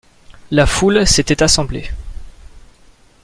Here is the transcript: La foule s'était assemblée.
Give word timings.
La 0.49 0.65
foule 0.65 1.05
s'était 1.05 1.43
assemblée. 1.43 1.91